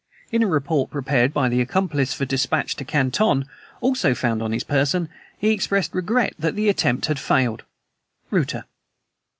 [0.31, 3.45] In a report prepared by the accomplice for dispatch to Canton,
[3.81, 7.61] also found on his person, he expressed regret that the attempt had failed."
[8.31, 8.65] Reuter.